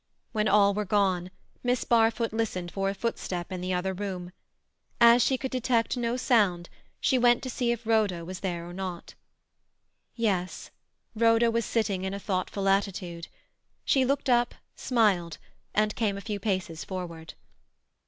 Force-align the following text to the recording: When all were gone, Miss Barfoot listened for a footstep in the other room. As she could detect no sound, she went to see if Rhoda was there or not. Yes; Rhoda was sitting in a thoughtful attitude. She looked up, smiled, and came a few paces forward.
When 0.31 0.47
all 0.47 0.73
were 0.73 0.83
gone, 0.83 1.29
Miss 1.61 1.83
Barfoot 1.83 2.33
listened 2.33 2.71
for 2.71 2.89
a 2.89 2.95
footstep 2.95 3.51
in 3.51 3.61
the 3.61 3.75
other 3.75 3.93
room. 3.93 4.31
As 4.99 5.21
she 5.23 5.37
could 5.37 5.51
detect 5.51 5.95
no 5.95 6.17
sound, 6.17 6.69
she 6.99 7.19
went 7.19 7.43
to 7.43 7.51
see 7.51 7.71
if 7.71 7.85
Rhoda 7.85 8.25
was 8.25 8.39
there 8.39 8.67
or 8.67 8.73
not. 8.73 9.13
Yes; 10.15 10.71
Rhoda 11.13 11.51
was 11.51 11.65
sitting 11.65 12.03
in 12.03 12.15
a 12.15 12.19
thoughtful 12.19 12.67
attitude. 12.67 13.27
She 13.85 14.03
looked 14.03 14.27
up, 14.27 14.55
smiled, 14.75 15.37
and 15.71 15.95
came 15.95 16.17
a 16.17 16.21
few 16.21 16.39
paces 16.39 16.83
forward. 16.83 17.35